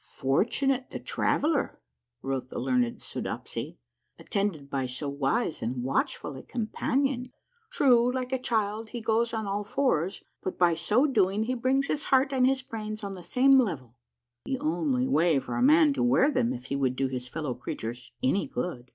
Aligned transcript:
"Fortunate 0.17 0.89
the 0.89 0.97
traveller," 0.97 1.79
wrote 2.23 2.49
the 2.49 2.57
learned 2.57 3.03
Soodopsy, 3.03 3.77
"at 4.17 4.31
tended 4.31 4.67
by 4.67 4.87
so 4.87 5.07
wise 5.07 5.61
and 5.61 5.83
watchful 5.83 6.35
a 6.35 6.41
companion! 6.41 7.31
True, 7.69 8.11
like 8.11 8.31
a 8.33 8.39
child, 8.41 8.89
he 8.89 8.99
goes 8.99 9.31
on 9.31 9.45
all 9.45 9.63
fours, 9.63 10.23
but 10.41 10.57
by 10.57 10.73
so 10.73 11.05
doing 11.05 11.43
he 11.43 11.53
brings 11.53 11.85
his 11.85 12.05
heart 12.05 12.33
and 12.33 12.47
his 12.47 12.63
brains 12.63 13.03
on 13.03 13.11
the 13.13 13.21
same 13.21 13.59
level— 13.59 13.95
the 14.47 14.57
only 14.59 15.07
way 15.07 15.37
for 15.37 15.53
a 15.55 15.61
man 15.61 15.93
to 15.93 16.01
wear 16.01 16.31
them 16.31 16.51
if 16.51 16.65
he 16.65 16.75
would 16.75 16.95
do 16.95 17.07
his 17.07 17.27
fellow 17.27 17.53
creatures 17.53 18.11
any 18.23 18.47
good. 18.47 18.89